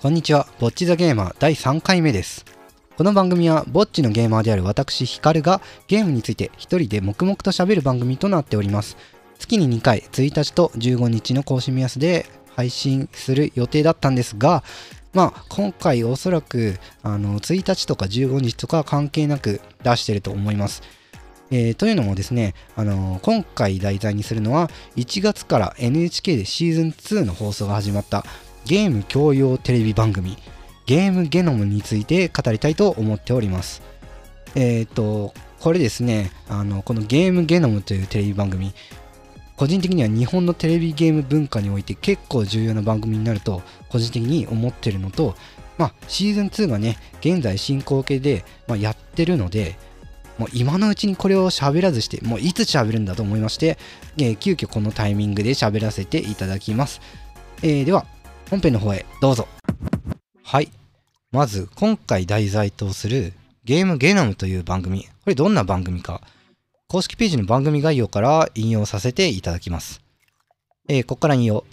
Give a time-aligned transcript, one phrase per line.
[0.00, 2.46] こんにちは、ぼっちザゲーマー第3回目です。
[2.96, 8.96] この番組は、ぼっちのゲーマーである私、ヒカルがゲームについて一人で黙々と喋る番組となっております。
[9.38, 12.24] 月に2回、1日と15日の更新目安で
[12.56, 14.64] 配信する予定だったんですが、
[15.12, 20.82] まあ、今回おそらく、あの、1日とか15日とか関係なく出してると思います。
[21.50, 28.24] えーというのもですね、あのー今回題材にするのは1月から NHK でシーズン2の放送が始まった
[28.70, 30.38] ゲーム教養テレビ番組
[30.86, 33.82] ゲームゲノムについて語りたいと思っております。
[34.54, 38.72] えっ、と、これですね、あの、このゲームゲノムというテレビ番組、
[39.56, 45.34] 個人的には日本のテレビゲーム文化において結構重要な番組になると個人的に思ってるのと、
[45.76, 49.76] まあ、シーズン2がね、現在進行形で、まあ、やってるので、
[50.38, 53.78] もう今のうちにこれを喋らずして、もういつ喋るんだと思いまして、
[54.16, 57.00] えー急遽このタイミングで喋らせていただきます。
[57.64, 58.06] えーでは、
[58.50, 59.46] 本編の方へどうぞ。
[60.42, 60.72] はい。
[61.30, 65.04] まず、今回題材とするゲームゲノムという番組。
[65.04, 66.20] これどんな番組か。
[66.88, 70.02] 公式ページの番組概要から引用させていただきます。
[70.88, 71.64] えーここから引用。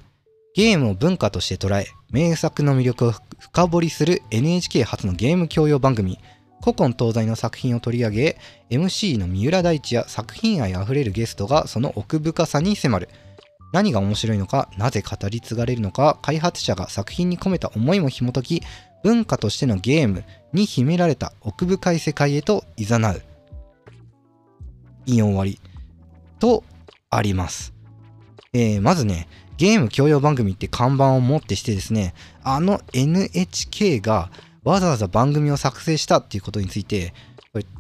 [0.54, 6.20] ゲームを文化として捉え、名作の魅力を深掘りする NHK 初のゲーム教養番組。
[6.62, 8.38] 古今東西の作品を取り上げ、
[8.70, 13.10] MC の三浦大知や作品愛あふれるゲストがその奥深さに迫る。
[13.72, 18.64] 何が面白いのか、なぜ語り継がれるのか、開発者が作品に込めた思いも紐解き、
[19.04, 23.22] 文化としてのゲームに秘められた奥深い世界へと誘う。
[25.06, 25.60] 引用終わり。
[26.40, 26.64] と、
[27.10, 27.74] あります。
[28.54, 34.30] えーまずね、ゲーム教養番組って看板を持ってしてですね、あの NHK が
[34.64, 37.14] わざわざ番組を作成したっていうことについて、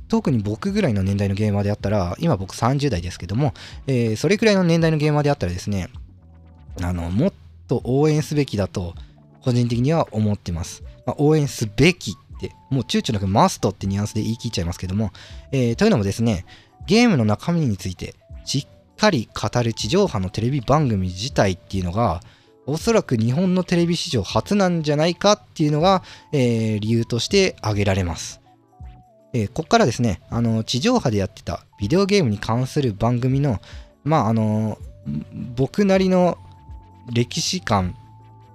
[0.08, 3.54] 特に僕ぐらいの年代のゲーマーであったら、今僕30代ですけども、
[3.88, 5.90] えーそれくらいの年代のゲーマーであったらですね、
[6.82, 7.34] あの、もっ
[7.68, 8.94] と応援すべきだと、
[9.42, 10.84] 個人的には思ってます。
[11.06, 15.12] まあ、応援すべきって、もう躊躇なくマストってニュアンスで言い切っちゃいますけども、
[15.52, 16.46] えーというのもですね、
[16.86, 18.16] ゲームの中身について
[18.46, 22.22] しっかり語る地上波のテレビ番組自体っていうのが、
[22.66, 28.42] おそらく日本のテレビ史上初なんじゃないかっていうのが、えー理由として挙げられます。
[29.38, 33.60] えーここからですね、あの、地上波でやってたビデオゲームに関する番組の、
[34.04, 34.78] まあ、あの、
[35.56, 36.38] 僕なりの
[37.14, 37.96] 歴史観、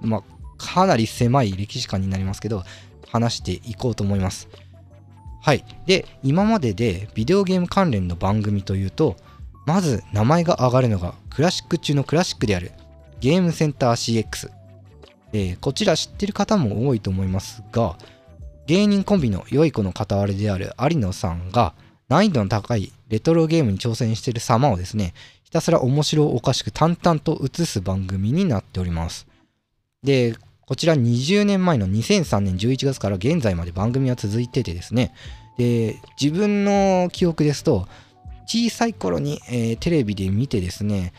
[0.00, 0.22] まあ、
[0.58, 2.64] かなり狭い歴史観になりますけど、
[3.08, 4.48] 話していこうと思います。
[5.42, 5.64] はい。
[5.86, 9.16] で、今まででビデオゲーム関連の番組というと、
[9.66, 12.72] まず名前が挙がるのがクラシック中のクラシックである
[13.20, 14.50] ゲームセンター CX。
[15.34, 17.96] えーこちら知ってる方も多いと思いますが、
[18.66, 21.74] 芸人コンビの良い子の片割れである有野さんが
[22.08, 25.14] 難易度の高いレトロゲームに挑戦している様をですね、
[25.44, 29.26] ひたすら面白おかしく淡々と映す番組になっております。
[30.02, 30.34] で、
[30.66, 35.12] こちら20年前の2003年11月から現在まで番組は続いててですね、
[35.58, 37.86] で、自分の記憶ですと、
[38.46, 41.12] 小さい頃に、えーテレビで見てですね、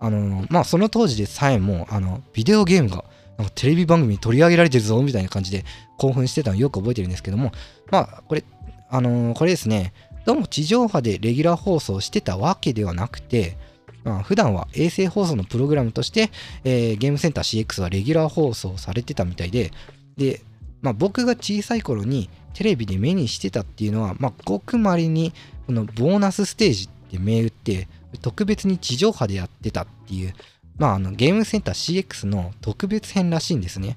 [0.00, 3.04] あのまあその当時でさえも、あの、ビデオゲームが
[3.38, 5.64] なんかテレビ番組に取り上げられてるぞみたいな感じで
[5.96, 7.52] 興奮してたのよく覚えてるんですけども、
[7.90, 8.44] まあこれ、
[8.90, 9.92] あのこれですね、
[10.26, 13.56] どうも地上波でレギュラー放送してたわけではなくて、
[14.04, 16.30] まあ、普段は衛星放送のプログラムとして、
[16.64, 19.70] えーゲームセンター CX はレギュラー放送されてたみたいで、
[20.16, 20.40] で、
[20.82, 25.32] まあ、僕が小さい頃にテレビで目にしてたっていうのは、まあ、ごくまれに
[25.66, 27.88] このボーナスステージって銘打って
[28.20, 30.34] 特別に地上波でやってたっていう、
[30.78, 33.96] まあ、あのゲームセンター CX の特別編らしいんですね。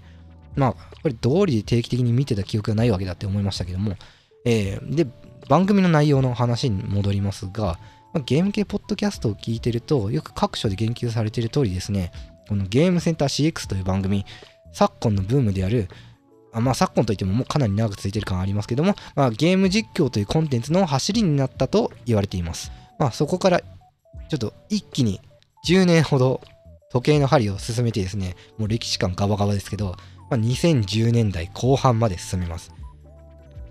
[0.56, 3.96] まあ、これ道理で定期的に見てた記憶がないわけだって思いましたけども、
[4.46, 5.08] えーで、
[5.48, 7.80] 番組の内容の話に戻りますが、
[8.14, 12.12] まあ、ゲーム系ポッドキャストを聞いてると、よく各所で言及されている通りですね、
[12.50, 14.26] このゲームセンター CX という番組、
[14.74, 15.88] 昨今のブームである、
[16.54, 22.72] あまあ、昨今といってももうかなり長く続いてる感ありますけども、まあ、ゲーム実況というコンテンツの走りになったと言われています。
[23.00, 25.22] まあ、そこからちょっと一気に
[25.66, 26.42] 10年ほど
[26.94, 29.96] 時計の針を進めてですね、もう歴史観ガバガバですけど、
[30.30, 32.74] まあ、2010年代後半まで進めます。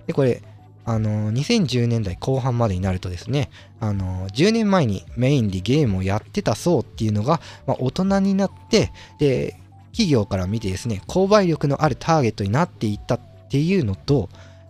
[0.06, 0.42] で、これ、
[0.86, 3.50] あの2010年代後半までになるとですね、
[3.80, 9.56] あの10年前にメインでゲームをやってた層っていうのが、まあ、大人になって、で、
[9.92, 14.28] 企業から見てですね、購買力のあるターゲットになっていったっていうのと、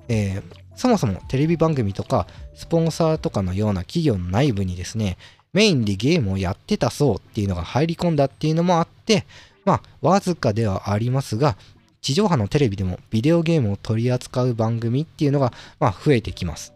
[0.08, 5.18] えーそもそもテレビ番組とかスポンサーとかのような企業の内部にですね、
[5.52, 9.24] メインでゲームをやってた層っていうのが入り込んだっていうのもあって、
[9.64, 11.56] まあ、わずかではありますが、
[12.00, 16.72] 地上波のテレビでもビデオゲームを取り扱う番組っていうのが、まあ、増えてきます。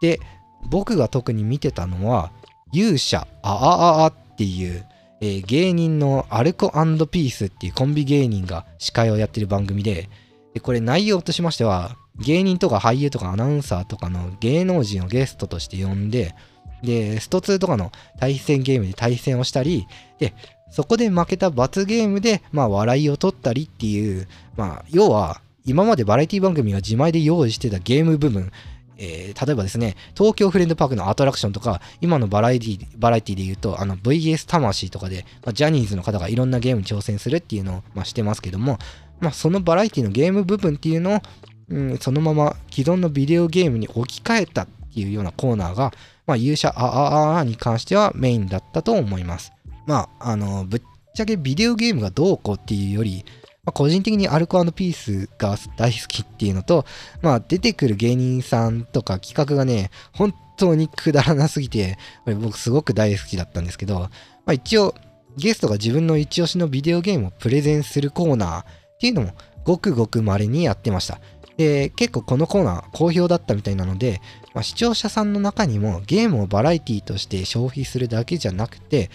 [0.00, 0.20] で、
[0.68, 2.32] 僕が特に見てたのは、
[2.72, 4.84] 勇者ああああっていう、
[5.20, 10.08] えー芸人のアルコピースっていうコンビ芸人が司会をやってる番組で、
[10.54, 16.34] で、これ内容としましては、芸人とか俳優とかアナウンサーとかの芸能人をゲストとして呼んで、
[16.82, 19.86] で、スト2とかの対戦ゲームで対戦をしたり、
[20.18, 20.34] で、
[20.70, 24.26] そこで負けた罰ゲームで、まあ、笑いを取ったりっていう、
[24.56, 28.50] まあ、要は、今までバラエティ番組が自前で用意してたゲーム部分、
[28.96, 38.78] えー、例えばですね、東京フレンドパークのアトラクションとか、今のバラエティバラエティで言うと、あの VS 魂とかで、まあ、ジャニーズの方がいろんなゲームに挑戦するっていうのを、まあ、してますけども、
[39.20, 41.20] まあ、そのバラエティのゲーム部分っていうのを、
[41.68, 45.92] うん、そのまま既存のビデオゲームに置き換えたっていうようなコーナーが、
[46.26, 49.52] まあ、勇者あああに関してはメインだったと思います。
[49.86, 50.82] まあ、あの、ぶっ
[51.14, 53.24] ちゃけビデオゲームがどうこうっていうより、
[53.64, 56.84] まあ、個人的にアルコピースが大好きっていうのと、
[57.20, 61.98] まあ、出てくる芸人さんとか企画がね、本当にくだらなすぎて、
[62.40, 64.08] 僕すごく大好きだったんですけど、ま
[64.46, 64.94] あ、一応、
[65.36, 68.64] ゲストが自分の一押しのビデオゲームをプレゼンするコーナーっ
[69.00, 69.32] ていうのも
[69.64, 71.20] ごくごく稀にやってました。
[71.56, 74.20] で、結構このコーナー好評だったみたいなので、
[74.54, 79.10] まあ、視聴者さんの中にもゲームをバラエティとして消費するだけじゃなくて、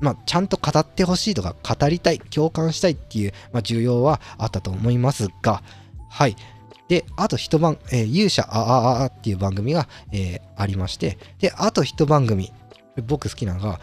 [0.00, 5.62] まあ、ちゃんと語ってほしいとか語りたい共感したいっていう、まあ、需要はあったと思いますが
[6.08, 6.36] はい。
[6.88, 12.52] であと一晩、えー、勇者あああっていう番組が、えー、ありましてであと一番組
[13.06, 13.78] 僕好きなのが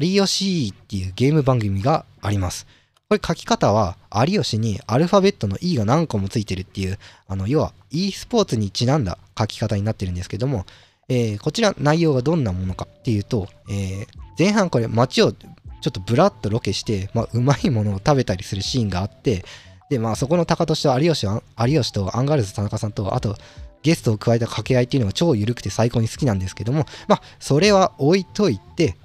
[0.00, 2.66] 有吉っていうゲーム番組があります。
[3.12, 6.98] これ書き方は有吉にアルファベットの E が何個もついてるっていう
[7.28, 10.64] あの要は e スポーツにちなんだ書き方になってるんですけども、
[11.10, 14.06] えー、こちら内容がどんなものかっていうと、えー、
[14.38, 15.44] 前半これ街をちょ
[15.88, 19.44] っとブラッとロケして、まあ、うまいものを食べたりするシーンがあって、
[19.90, 21.40] で、まあ、そこのタカトシと有吉有
[21.80, 23.36] 吉とアンガールズ田中さんと、あと、
[23.82, 28.96] ゲストを加えた掛け合いっていうのが超緩くて最高に好きなんですけども、まあ、それは置いといて、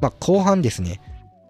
[0.00, 1.00] まあ、後半ですね、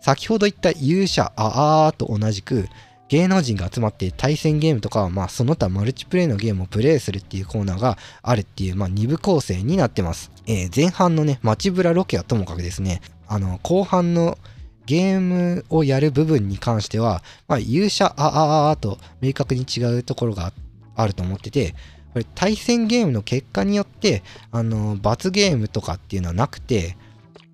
[0.05, 2.69] 先ほど言った勇者ああああと同じく、
[3.09, 10.31] 芸能人が集まって対戦ゲームとか、まあ、その他マルチプレイのゲームをプレイするっていうコーナーがあるっていう、まあ、2部構成になってます。
[10.47, 14.37] えー、前半のね、街ブラロケはともかくですね、あの、後半の
[14.85, 20.53] ゲームをやる部分に関しては、まあ、勇者あああと明確に違うところが
[20.97, 21.75] あると思ってて、
[22.12, 24.23] これ対戦ゲームの結果によって、
[24.53, 26.99] あの、罰ゲームとかっていうのはなくて、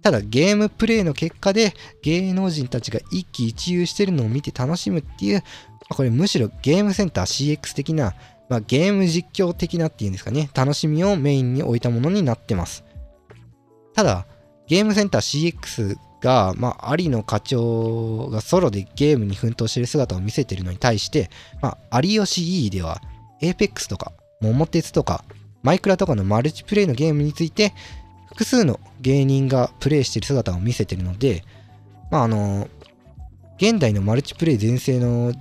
[0.02, 5.42] ただゲームプレイの結果で芸能人たちが一喜一憂してるのを見て楽しむっていう、
[5.90, 8.14] これむしろゲームセンター CX 的な、
[8.48, 12.84] まあ、ゲーム実況的なっていうんですかね、楽しみをメインに置いたものになってます。
[13.94, 14.26] ただ、
[14.66, 21.30] ゲームセンター CX が、まあ、有野課長がソロでゲームに奮闘している姿を見せてるのに対して、
[21.60, 23.02] まあ、有吉 E では、
[23.42, 25.24] Apex とか、桃鉄とか、
[25.62, 27.74] マイクラとかのマルチプレイのゲームについて、
[28.30, 31.44] 複数の芸人がプレイしている姿を見せているので、
[32.10, 32.68] まあ、あの、
[33.58, 35.34] 現代のマルチプレイ全盛の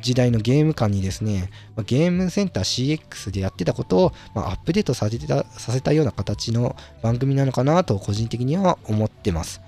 [0.00, 1.50] 時代のゲーム館にですね、
[1.86, 9.60] ゲームセンター CX でやってたことを、まアップデートさせたさせたような形の番組なのかなと個人的には思ってます。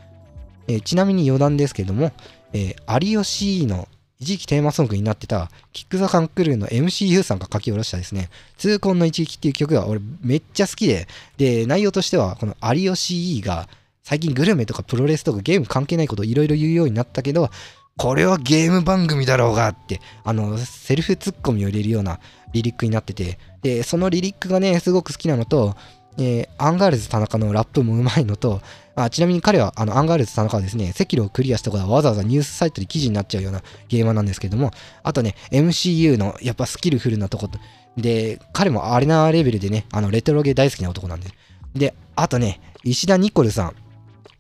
[0.67, 2.13] えー、ちなみに余談ですけども、
[2.53, 3.89] えー、有吉の
[4.21, 13.69] 一時期テーマソングになってた、キック・ザ・カンクルーの MCU さんが書き下ろしたですね、痛恨の一撃っていう曲が俺めっちゃ好きで、で、内容としては、この有吉 E が
[14.03, 17.51] 最近グルメとかプロレスとかゲーム関係ないことをいろいろ言うようになったけど、
[17.97, 22.19] これはゲーム番組だろうがって、あの、セルフツッコミを入れるような
[22.53, 25.77] リリックになってて、で、そのリリックがね、すごく好きなのと、
[26.19, 28.61] え、アンガールズ田中のラップもうまいのと、
[28.95, 34.71] あちなみに彼は、あの、アンガールズ田中はですね、隻狼をクリアしたことはわざわざニュースサイトで記事になっちゃうようなゲーマーなんですけども、
[35.03, 37.59] あとね、MCU のやっぱスキルフルなとこと、
[37.97, 41.31] で、彼もアレナレベルでね、あの、レトロゲー大好きな男なんで。
[41.75, 43.75] で、あとね、石田ニコルさん。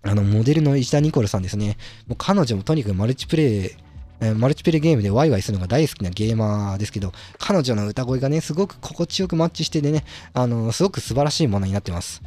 [0.07, 1.79] あの、モデルの石田ニコルさんですね。
[2.07, 3.71] もう彼女もとにかくマルチプレイ
[4.25, 12.23] えマルチプレイゲームでワイワイするのが大好きなゲーマーですけど、彼女の歌声がね、すごく心地よくマッチしててね、あの、すごく素晴らしいものになってます。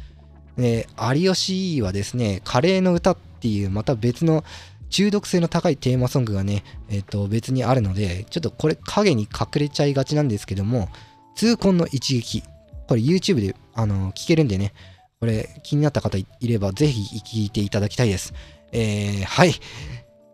[0.56, 4.44] で、有吉はですね、カレーの歌っていうまた別の
[4.90, 10.88] 中毒性の高いテーマソングがね、えっ、ー、と、別にあるので、ちょっとこれ影に隠れちゃいがちなんですけども、
[11.34, 12.42] 痛恨の一撃。
[12.88, 14.72] これ YouTube で、あの、聞けるんでね、
[15.20, 18.32] これ気になった方いればぜひ聞いていただきたいです。
[18.72, 19.54] えー、はい。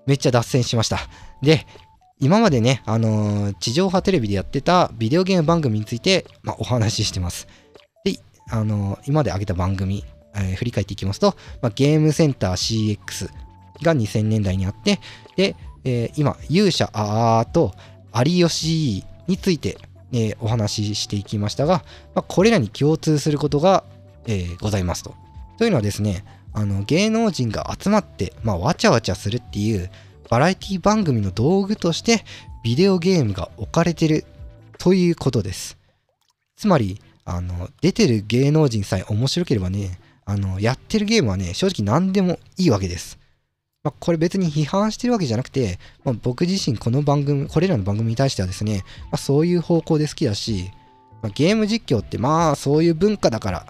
[0.06, 0.98] めっちゃ脱線しました。
[1.42, 1.66] で、
[2.20, 7.48] 今までね、あのー、地上波テレビでやってたビデオゲーム番組について、まあ、お話ししてます。
[8.04, 8.18] で、
[8.50, 13.30] あのー、今まで挙げた番組、えー、振り返っていきますと、まあ、ゲームセンター CX
[13.82, 15.00] が2000年代にあって、
[15.36, 15.56] で、
[15.86, 17.74] え今、勇者あーと
[18.14, 19.76] 有吉について、
[20.12, 21.84] えお話ししていきましたが、
[22.14, 23.84] まあ、これらに共通することが、
[24.26, 25.14] えございますと。
[25.58, 29.90] というのはですね、あの芸能人が集まって、まあ、わちゃわちゃするっていう
[30.30, 32.24] バラエティ番組の道具として
[32.62, 34.24] ビデオゲームが置かれてる
[34.78, 35.76] ということです。
[36.56, 43.18] つまり、あの、出てる芸能人さえ面白ければね、あの、やってるゲームはね、正直何でもいいわけです。
[43.82, 50.70] まあ、これ別に批判してるわけじゃなくて、まあ、僕自身この番組、これらの番組に対してはですね、まあ、そういう方向で好きだし、
[51.22, 53.66] まゲーム実況ってまあそういう文化だから、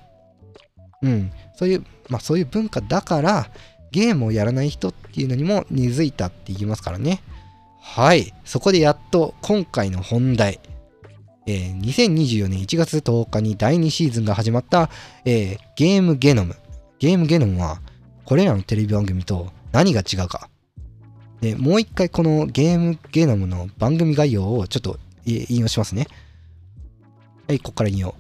[1.03, 3.51] うん、そういう、まあそういう文化だから、
[3.91, 7.23] ゲームをやらない人っていうのにも根付いたって言いますからね。
[7.81, 8.33] はい。
[8.45, 10.59] そこでやっと今回の本題。
[11.47, 14.91] えー、2024年1月10日に第2シーズンが始まった、
[15.25, 16.57] えー、ゲームゲノム。
[16.99, 17.83] ゲームゲノムは、
[18.25, 20.49] これらのテレビ番組と何が違うか。
[21.41, 26.07] で、もう一回このゲームゲノムの番組概要をちょっと引用しますね。
[27.47, 28.15] はい、ここから引用。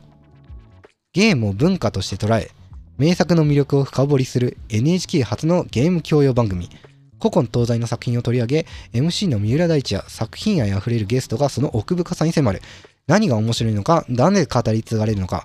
[1.14, 2.50] ゲームを文化として捉え、
[2.96, 6.70] 名作の魅力を深掘りする NHK 初のゲーム教養番組。
[7.18, 12.62] 古今東西の作品を取り上げ、MC の三浦大知や作品愛あふれるゲストがその奥深さに迫る。
[13.08, 15.44] 何が面白いのか、何で語り継がれるのか、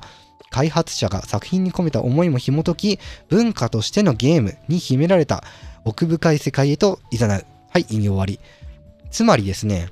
[0.51, 5.43] 開発者が作品に込めた思いも紐解き、文化としてのゲームに秘められた
[5.85, 7.29] 奥深い世界へと誘う。
[7.29, 7.45] は
[7.79, 8.39] い、引用終わり。
[9.09, 9.89] つまりですね、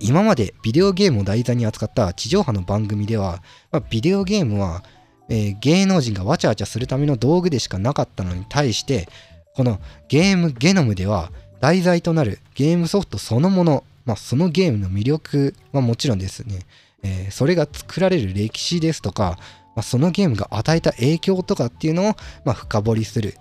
[0.00, 4.82] 今までビデオゲームを題材に扱った地上波の番組では、まあ、ビデオゲームは、
[5.28, 9.08] えー、芸能人がわちゃわちゃするための道具でしかなかったのに対して、
[9.54, 11.30] このゲームゲノムでは
[11.60, 16.60] 題材となるゲームソフトそのもの、まあ、そのゲームの魅力はもちろんですね、
[17.02, 19.38] えー、それが作られる歴史ですとか、
[19.74, 22.14] まあ、そのゲームが与えた影響とかっていうのを、
[22.44, 23.34] まあ、深掘りする、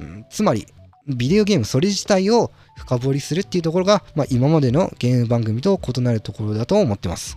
[0.00, 0.66] うん、つまり
[1.06, 7.36] ビデオゲームそれ自体を深掘りするっていうところが、まあ、今までのゲーム番組と異なるところだと思ってます。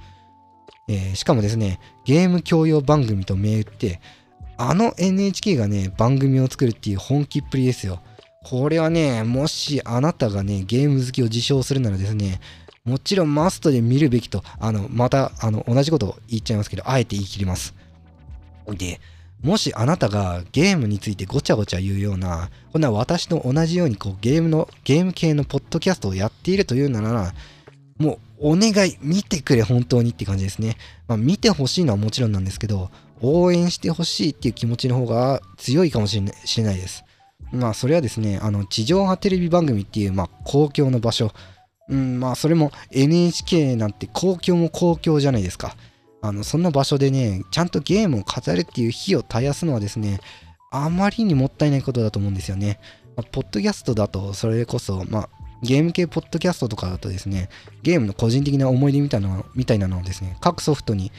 [0.88, 4.02] えー、しかもですね、ゲーム教養番組と銘打って、
[4.58, 8.02] あの NHK がね、番組を作るっていう本気っぷりですよ。
[8.44, 12.40] これはね、もしあなたがね、ゲーム好きを自称するならですね、
[12.86, 17.74] もちろんマストで見るべきと、あの、また、あの、同じことを言っちゃいますけど、あえて言い切ります。
[18.68, 19.02] で、
[19.42, 27.34] もしあなたがゲームについてごちゃごちゃ言うような、こんな私と同じようにこうゲームの、ゲーム系のポッドキャストをやっているというなら、
[27.98, 30.78] もうお願い、見てくれ、本当にって感じですね。
[31.08, 36.24] まあ、見てほしいのはもちろんなんですけど、応援してほしいっていう気持ちの方が強いかもしれ
[36.64, 37.04] ないです。
[37.52, 41.32] まあ、それはですね、あの、地上波テレビ番組っていう、まあ、公共の場所。
[41.88, 45.76] うん、まあ、それも NHK なんて公共も公共じゃないですか。
[46.22, 50.20] あの、そんな場所でね、ちゃんとゲームを語るっていう火を絶やすのはですね、
[50.72, 52.80] あまりにもったいないことだと思うんですよね。
[53.16, 55.30] まあ、ポッドキャストだと、それこそ、まあ、
[55.62, 57.50] ゲーム系ポッドキャストとかだとですね、
[57.84, 61.12] ゲームの個人的な思い出みたいなのみたいなのをですね、各ソフトに、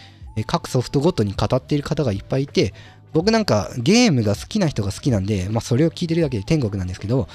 [0.46, 2.74] 各ソフトごとに語っている方がいっぱいいて、
[3.12, 7.28] 僕なんかゲームが好きな人が好きなんで、まあそれを聞いてるだけで天国なんですけど、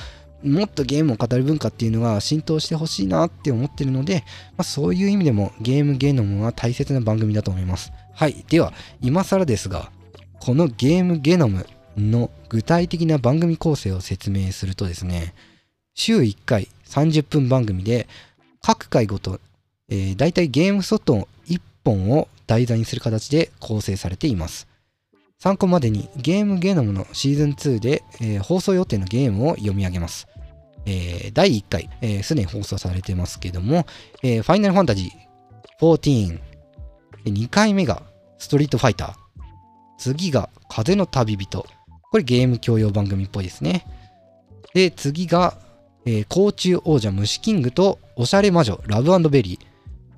[0.44, 4.24] もっとゲームを語る文化っていうのが浸透してほしいなって思ってるので、
[4.58, 7.92] まあ、そういう意味でもゲームゲノムは大切な番組だと思います。
[8.14, 8.44] はい。
[8.50, 9.92] では、今更ですが、
[10.40, 11.68] このゲームゲノム
[11.98, 15.34] の具体的な番組構成を説明するとですね、
[15.94, 18.08] 週1回30分番組で、
[18.62, 19.40] 各回ごと、
[19.90, 24.68] えー、大体ゲームソフト1本を題材にする形で構成されています。
[25.40, 30.28] 参考までにゲームゲノムのシーズン2で、えー、放送予定のゲームを読み上げます。
[30.86, 33.86] えー、第1回、す、えー、で、に放送されてますけども、
[34.22, 36.40] えー、ファイナルファンタジー14、
[37.26, 38.04] 2回目が
[38.38, 39.14] ストリートファイター、
[39.98, 41.66] 次が風の旅人、
[42.12, 43.86] これゲーム教養番組っぽいですね。
[44.74, 45.58] で、次が、
[46.06, 49.66] えー、甲虫王者虫キングとおしゃれ魔女ラブベリー、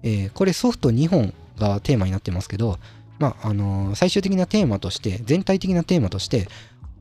[0.04, 2.78] えー、これソフト2本がテーマになってますけど、
[3.20, 6.48] まあ、あのー、最終的なテーマとして、全体的なテーマとして、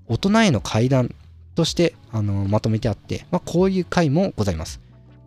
[0.06, 1.14] 大人への階段
[1.54, 4.80] として、あのまとめてあって、まあ、こういう回もございます。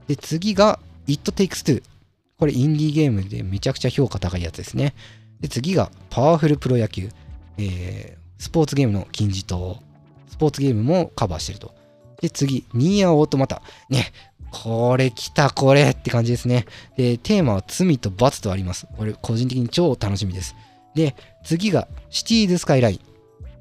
[0.07, 1.83] で、次が It Takes Two。
[2.37, 4.93] これインディーゲームでめちゃくちゃ評価高いやつですね。
[5.39, 7.09] で、次がパワフルプロ野球。
[7.57, 9.79] えー、スポーツゲームの金字塔。
[10.27, 11.73] スポーツゲームもカバーしてると。
[12.21, 13.61] で、次、ニーヤオートマタ。
[13.89, 14.11] ね、
[14.51, 16.65] これ来た、これって感じですね。
[16.97, 18.87] で、テーマは罪と罰とあります。
[18.97, 20.55] これ、個人的に超楽しみです。
[20.95, 22.99] で、次が、シティーズスカイライン。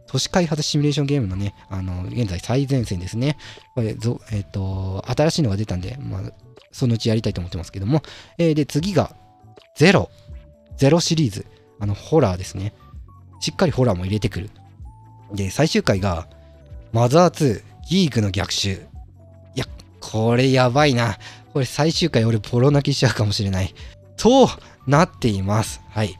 [0.07, 3.37] 都市開発シミュレーションゲームのね、あの、現在最前線ですね。
[3.75, 6.23] これ、えっ、ー、と、新しいのが出たんで、まあ、
[6.71, 8.03] そのうちやりたいと思ってますけども。
[8.39, 9.17] えー、で、次が、
[9.75, 10.11] ゼロ。
[10.77, 11.47] ゼロシリーズ。
[11.81, 12.73] あの、ホラーですね。
[13.41, 14.51] しっかりホラーも入れてくる。
[15.33, 16.29] で、最終回が、
[16.93, 18.73] マザー2、ギークの逆襲。
[19.55, 19.67] いや、
[20.01, 21.19] これやばいな。
[21.53, 23.75] これ最終回俺ボロ泣きしちゃうかもしれない。
[24.17, 24.49] と
[24.87, 25.81] なっています。
[25.91, 26.19] はい。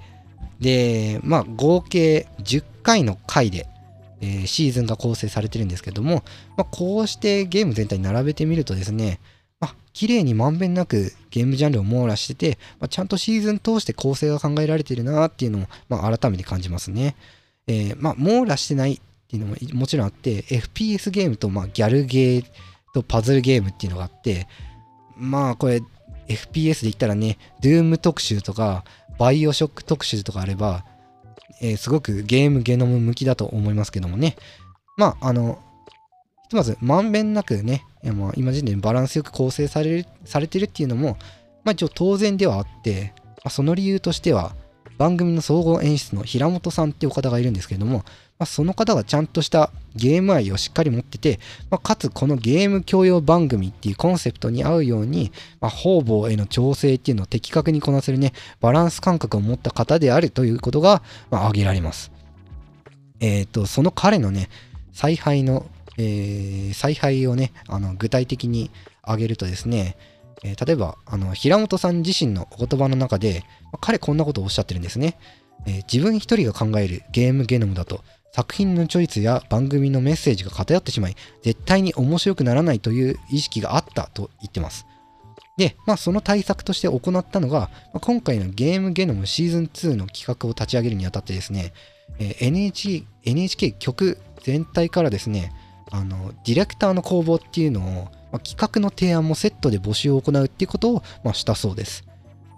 [0.61, 3.67] で、まあ、合計10回の回で
[4.25, 6.25] えー、シーズンが構成されてるんですけども、
[6.57, 9.21] まあ、こうしてゲーム全体に並べてみるとですね、
[9.61, 17.17] まあ、綺麗にまんべんなくゲームジャンルを網羅してて、まあ、ちゃんとシーズン通して構成が考えられてるなっていうのも、まあ、改めて感じますね。
[17.67, 19.01] えー、まあ、網羅してない
[19.35, 22.45] っていうのももちろんあって、FPS ゲームと、まあ、ギャルゲー
[22.95, 24.47] とパズルゲームっていうのがあって、
[25.17, 25.83] まあ、これ、
[26.29, 28.85] FPS で言ったらね、Doom 特集とか、
[29.19, 30.85] バイオショック特集とかあれば、
[31.61, 34.37] えー、すごくゲームゲノム向きだと思いますけどもね。
[34.97, 35.59] まあ、あの、
[36.45, 41.17] ひとまず、まんべんなくね、まあ、今時点でバランスよく構成されるされてるっていうのも、
[41.65, 44.55] まあ、一応当然ではあって、まあ、その理由としては、
[44.99, 48.05] 番組の総合演出の平本さんっていうお方がいるんですけれども、
[48.45, 55.33] まあ、その方がちゃんとしたゲーム愛をしっかり持ってて、まあ、かつこのゲーム教養番組っていうコンセプトに合うように、
[55.63, 62.13] まあ、方々への調整っていうのを的確にこなせるね、バランス感覚を持った方であるということが、まあ、挙げられます。
[63.21, 64.51] えっ、ー、と、その彼のね、
[64.93, 65.65] 采配の、
[65.97, 68.71] えー、采配をね、あの具体的に
[69.01, 69.97] 挙げるとですね、
[70.43, 75.17] えー、例えば、あの、平本さん自身のお言葉の中で、まあ、彼こんなことをおっしゃってるんですね。
[75.67, 78.03] えー、自分一人が考えるゲームゲノムだと、
[78.35, 81.15] 作品のチョイスや番組のメッセージが偏ってしまい、
[81.45, 84.87] 絶対に面白くならないという意識があったと言ってます。
[85.57, 91.75] で、まあ、その対策として行ったのが、まあ、今回のゲームゲノムシーズン2の企画を立ち上げるにあたってですね、
[92.19, 95.53] え、NHK, NHK 局全体からですね、
[95.93, 97.85] あの、ディレクターの公募っていうのを、
[98.33, 102.05] まあ、企画の提案もセットで募集を行うっていうことを、まあ、したそうです。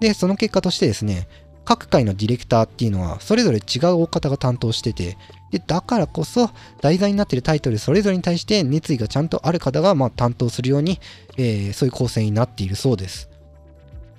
[0.00, 1.28] で、その結果としてですね、
[1.67, 5.19] 各回のディレクターっていうのはそれぞれ違う大方が担当してて
[5.51, 11.01] でだからこそ題材になっているタイトルそれぞれに対して熱意がちゃんとある方がま担当するように、
[11.37, 13.29] えー、そういう構成になっているそうです、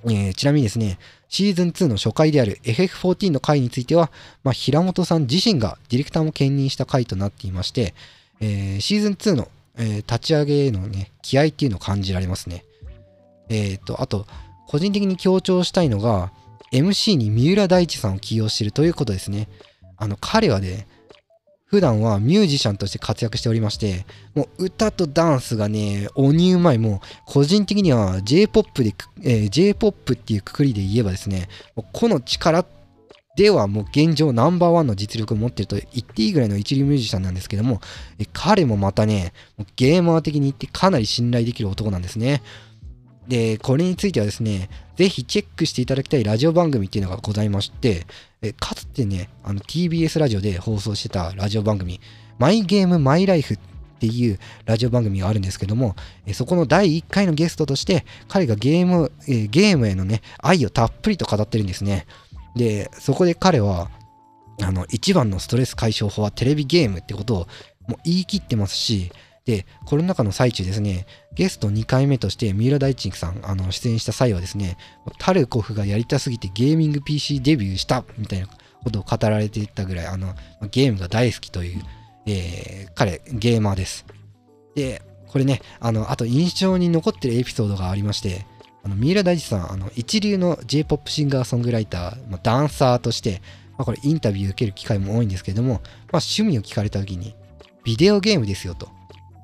[0.06, 1.00] えー、ちなみにですね
[1.30, 4.12] シーズン2の初回である FF14 の回については、
[4.44, 7.94] まあ、平本さん自身がディレクターも兼任した回となっていまして、
[8.42, 12.64] えー、シーズン2の、え、立ち上げへのね気合っていうのを感じられますね。
[13.50, 14.26] えっ、とあと
[14.68, 16.32] 個人的に強調したいのが
[16.72, 19.48] MC に三浦大知さんを起用しているということですね。
[19.98, 20.88] あの、彼はね、
[21.66, 26.78] 普段はミュージシャンとして活躍しておりまして、もう歌とダンスがね、鬼うまい。
[26.78, 31.50] もう個人的には J-POP で、えー、J-POP っていうくくりで言えばですね、
[31.92, 32.66] この力
[33.36, 37.82] ではもう現状ナンバーワンの実力を持ってると言っていいぐらいの一流ミュージシャンなんですけども、
[38.18, 39.34] え彼もまたね、
[39.76, 42.42] ゲーマー的に言ってかなり信頼できる男なんですね。
[43.28, 48.06] で、これについてはですね、ぜひチェックしていただきたいラジオ番組っていうのがございまして、
[48.42, 52.00] えかつてね、あの TBS ラジオで放送してたラジオ番組、
[52.40, 53.60] マイゲームマイライフっ
[54.00, 62.06] ていうラジオ番組があるんですけども、えそこの第1回のゲストとして、彼がゲーム、えゲームへのね、愛をたっぷりと語ってるんですね。
[62.56, 63.92] で、そこで彼は、
[64.62, 67.48] あの、一番のストレス解消法はテレビゲームってことを
[67.88, 69.12] もう言い切ってますし、
[69.48, 74.78] で、コロナ禍の最中ですね、ゲスト2回目として三浦大知さん、あの、出演した際はですね、
[75.20, 78.48] タルコフがやりたすぎてゲーミング PC デビューしたみたいな
[78.84, 80.36] ことを語られていたぐらい、あの、
[80.70, 81.82] ゲームが大好きという、
[82.26, 84.06] えー、彼、ゲーマーです。
[84.76, 88.46] で、これね、あの、あと印象に残ってるエピソードがありまして、
[88.84, 93.42] あの三浦大知さん、あの一流の J-POP シンガーソングライター、まあ、ダンサーとして、
[93.78, 95.82] まあ、これインタビュー受ける機会も多いんですけれども、まあ、
[96.16, 97.34] 趣味を聞かれた時に、
[97.86, 98.97] ビデオゲームですよと。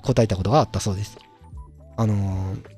[0.03, 1.17] 答えたことがあったそうです。
[1.97, 2.69] あのー、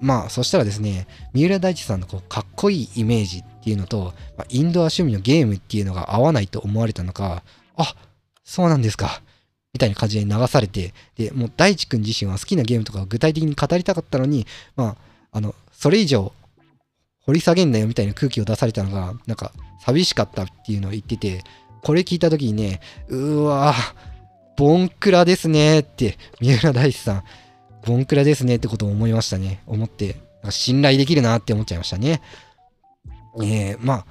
[0.00, 7.42] まあ、そしたらですね、三浦大知さんのこうかっこいいイメージっていうのと、まあ、インドア趣味のゲームっていうのが合わないと思われたのか、
[7.76, 7.94] あ
[8.44, 9.22] そうなんですか。
[9.72, 14.96] みたいな感じで流されて、で、もう大地君自身は好きなゲームとかを具体的に語りたかったのに、まあ、
[15.32, 16.32] あの、それ以上
[17.30, 19.52] 掘り下げんなよみたいな空気を出されたのが、なんか
[19.84, 21.44] 寂しかったっていうのを言ってて、
[21.82, 23.94] これ聞いた時にね、うわぁ、
[24.60, 27.24] ボンクラですねって、三浦大知さん、
[27.86, 29.62] ボンクラですねってことを思いましたね。
[29.66, 30.16] 思って、
[30.50, 32.20] 信頼できるなって思っちゃいましたね。
[33.42, 34.06] えー、まあ、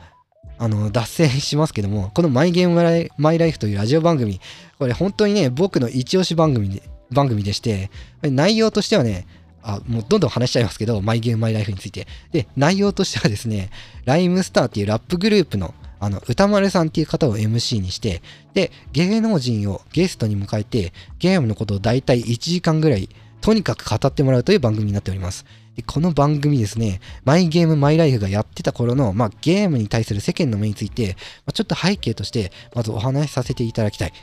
[0.57, 4.41] あの、脱線しますけども、このマイゲームマイライフというラジオ番組、
[4.79, 6.81] これ本当にね、僕の一押し番組で、
[7.11, 7.91] 番組でして、
[8.23, 9.27] 内容としてはね、
[9.61, 12.07] あ、もうどんどん話しちゃいますけど、マイゲームマイライフについて。
[12.31, 13.69] で、内容としてはですね、
[14.05, 18.21] ライムスターっていうラップグループのあの、歌丸さんっていう方を MC にして、
[18.53, 23.09] で、芸能人をゲストに迎えて、ゲームのことを大体1時間ぐらい、
[23.41, 25.45] とにかく語ってもらうという番組になっております。
[25.75, 34.13] でこの番組ですね、マイゲームマイライフがやってた頃の、まあ、ゲームに対する世間の目について、まあ、ちょっと背景として、まずお話しさせていただきたい。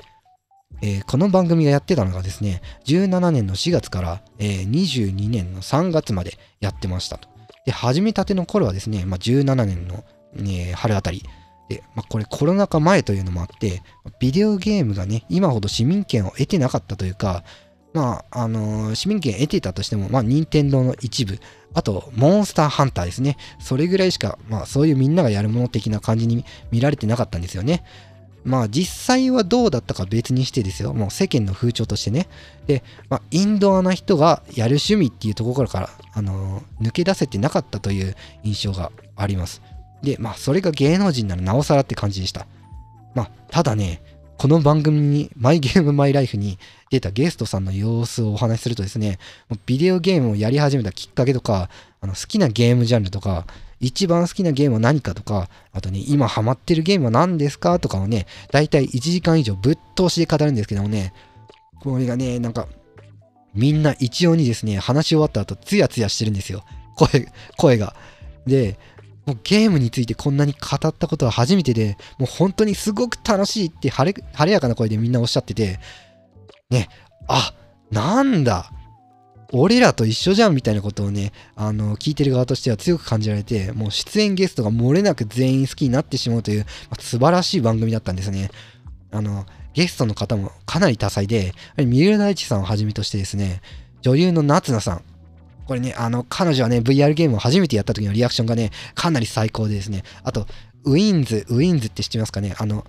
[0.83, 7.29] えー、この番組がやってたのがですね、17年の4月から、えー、22年の3月までやってましたと。
[7.65, 10.05] で、始めたての頃はですね、まあ、17年の、
[10.37, 11.23] えー、春あたり、
[11.69, 13.83] で、まあ、これコロナ禍前というのもあって、
[14.21, 17.45] ビデオゲームがね、今ほど市民権を得てなかったというか、
[17.93, 21.39] まあ、あのー、市民権得ていたとしても、まあ、任天堂の一部、
[21.77, 23.37] あと、モンスターハンターですね。
[23.59, 27.85] それぐらいしか、まあそういうみんながやるもの的な感じに見られてなかったんですよね。
[28.45, 30.95] まあ実際はどうだったか別にしてですよ。
[30.95, 32.29] もう世間の風潮としてね。
[32.67, 39.61] で、まあ、インドアな人がやる趣味っていうところから、あのー、抜け出せてなかったという印象があります。
[40.03, 42.47] で、まあそれが芸能人ならなおさらって感じでした。
[43.15, 44.03] まあただね、
[44.39, 46.59] この番組に、マイゲームマイライフに
[46.91, 49.19] 出たゲストさんの様子をお話しするとですね、
[49.65, 53.47] ビデオゲームをやり始めたきっかけとか、あの好きなゲームジャンルとか、
[53.81, 61.15] 一番好きなゲームは何かとか、あとね、今ハマってるゲームは何ですかとかをね、だいたい1時間以上ぶっ通しで語るんですけどもね、
[61.81, 62.69] これがね、なんか、
[63.55, 66.65] みんな一様にですね、話し終わった後、ツヤツヤしてるんですよ。
[66.97, 67.97] 声、声が。
[68.47, 68.79] で、
[69.27, 75.79] もうゲームについてこんなに語ったことは初めてで、もう本当にすごく楽しいって晴れ晴れやかな声でみんなおっしゃってて、
[76.71, 76.89] ね、
[77.29, 77.53] あ、
[77.91, 78.71] なんだ、
[79.53, 88.51] 俺らと一緒じゃんみたいなことをね、あの、聞いてる側としては強く感じられて、もう出演ゲストが漏れなく全員好きになってしまうという、まあ、素晴らしい番組だったんですね。
[89.13, 93.61] あの、ゲストの方もかなり多彩で、三浦大知さんをはじめとしてですね、
[94.03, 95.03] 女優の夏菜さん、
[95.67, 100.47] これね、あの、彼女はね、VR ゲームを初めてやった時のリアクションがね、かなり最高でですね、あと、
[100.85, 102.55] w-inds.、w-inds.って知ってますかね？
[102.59, 102.87] あの、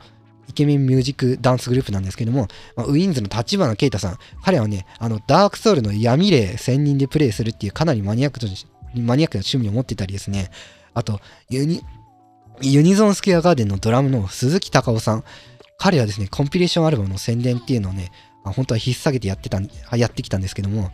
[0.48, 8.40] イケメンミュージックダンスグループなんですけども、ま、ウィンズの立花啓太さん、彼はね、あの、ダークソウルの闇霊専任でプレイするっていうかなりマニアック
[9.02, 10.52] マニアックな趣味を持ってたりですね、
[10.94, 11.84] あと、ユニ、
[12.62, 15.24] ユニゾンスクエアガーデンのドラムの鈴木隆夫さん、
[15.78, 18.12] 彼はですね、コンピレーションアルバムの宣伝っていうのをね、
[18.44, 19.60] 本当は引っ提げてやってた、
[19.98, 20.92] やってきたんですけども、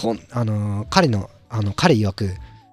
[0.00, 2.30] こん、あのー、彼の、あの、彼曰く、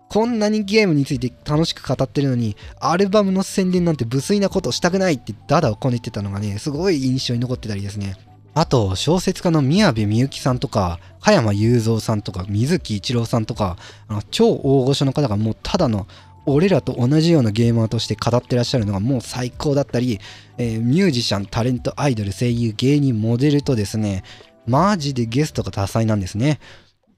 [0.08, 8.16] こんなにゲームについて楽しく語ってるのに、アルバムの宣伝なんて無粋なことしたくないってダダをこねてたのがね、すごい印象に残ってたりですね。
[8.54, 13.76] あと、小説家の宮部みゆきさんとか、加山雄三さんとか、水木一郎さんとか、
[14.08, 16.08] あの超大御所の方がもうただの
[16.46, 20.22] 俺らと同じようなゲーマーとして語ってらっしゃるのがもう最高だったり、
[20.58, 24.24] えー、ミュージシャン、タレント、アイドル、声優、芸人、モデルとですね、
[24.66, 26.60] マジでゲストが多彩なんですね。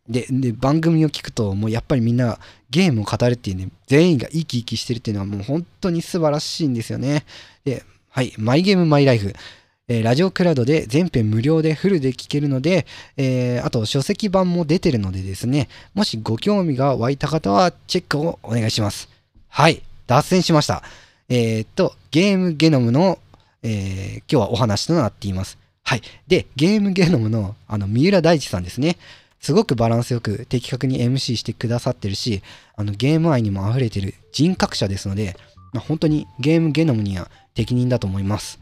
[0.10, 2.39] で、で、番組を聞くと、もうやっぱりみんな
[2.72, 7.26] ゲームを語るっていうね、全員が生き生きしてるっていうのはもう本当に素晴らしいんですよね。
[7.63, 9.34] で、はい、マイゲームマイライフ。
[9.91, 12.86] えー、ラジオクラウドで全編無料でフルで聴けるので、
[13.17, 19.10] えー、あと書籍版も出てるのでですね、もしご興味が湧いた方はチェックをお願いします。
[19.48, 20.84] はい、脱線しました。
[21.28, 23.17] えー、っと、ゲームゲノムの、
[23.63, 25.58] え今日はお話となっています。
[25.84, 26.02] はい。
[26.28, 28.98] で、ゲームゲノムの、あの、三浦大知さんですね。
[29.39, 32.41] すごくバランスよく的確に MC してくださってるし、
[32.75, 35.38] あのゲーム愛にも溢れてる人格者ですので、
[35.73, 38.60] まあ、本当にゲームゲノムには適任だと思います。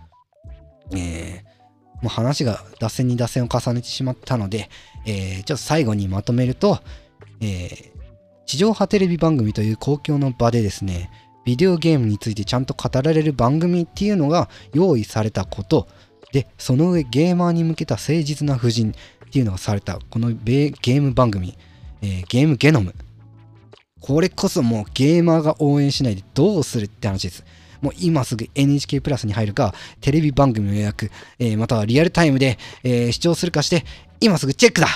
[0.92, 4.70] えー、もう話が脱線に脱線を重ねてしまったので、
[5.06, 6.80] えー、ちょっと最後にまとめると、
[7.42, 7.92] えー、
[8.46, 11.10] 地上波テレビ番組という公共の場でですね、
[11.46, 15.88] ビデオゲームについてちゃんと語られる番組っていうのが用意されたこと、
[16.34, 18.94] で、その上ゲーマーに向けた誠実な布陣、
[19.28, 21.58] っていうのがされたこのゲーム番組、
[22.02, 22.94] えー、ゲームゲノム。
[24.00, 27.44] これこそもうゲーマーが応援しないでどうするって話です。
[27.82, 33.84] もう今すぐ NHK プラスに入るかテレビ番組の予約、えー、またはリアルタイムで、えー、視聴するかして
[34.20, 34.88] 今すぐチェックだ。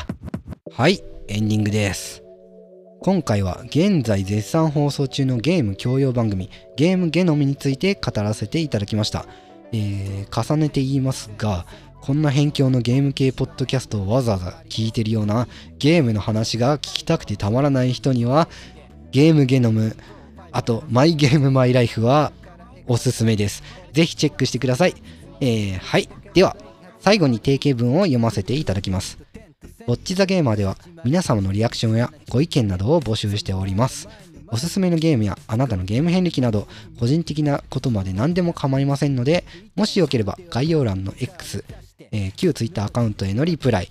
[0.74, 2.22] はいエンディングです。
[3.04, 9.26] 今回は現在絶賛放送中のゲーム教養番組ゲームゲノムについて語らせていただきました、
[9.72, 11.65] えー、重ねて言いますが
[12.02, 18.50] こんな辺境のゲーム系ポッドキャストをわざわざ聞いてるようなゲームの話が聞きたくてたまらない人には
[19.12, 19.96] ゲームゲノム
[20.52, 22.34] あとマイゲームマイライフは
[22.88, 23.64] おすすめです。
[23.94, 24.96] ぜひチェックしてください。
[25.40, 26.10] えー、はい。
[26.34, 26.58] では、
[27.00, 29.18] 最後に定型文を読ませていただきます。
[29.88, 34.08] ウォッチザゲーマーでは皆様のリアクションやご意見などを募集しております。
[34.48, 36.68] おすすめのゲームやあなたのゲーム遍歴など
[37.00, 41.64] 個人的なことまで何でも構いませんのでもしよければ概要欄の X
[42.12, 43.90] えー、旧 Twitter アカウントへのリプライ、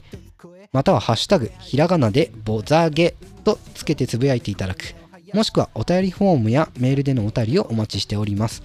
[0.73, 4.95] またはハッシュタグ、ひらがなでボザゲとつけてつぶやいていただく、
[5.33, 8.63] もしくはお便りフォームやメールでのお便りをお待ちしております。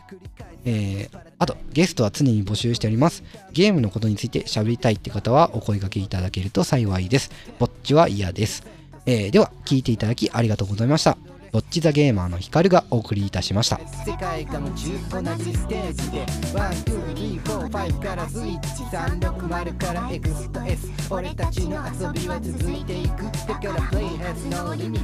[0.65, 3.25] えー、あと、ゲストは常に募集しております。
[3.53, 7.31] ゲームのことについて喋りたいって方はお声掛けいただけると幸いです。
[7.59, 8.65] ぼっちは嫌です。
[9.07, 11.19] えー、では、聞いていただきありがとうございました。
[11.53, 13.79] ロッチザゲーマーのヒカルがお送りいたしました。
[14.07, 23.25] 世界が夢中同じステージで12345からスイッチ360からエクスと S 俺たちの遊びは続いていく。
[23.47, 25.01] だから Play has no limit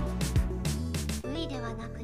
[1.48, 1.97] ではなく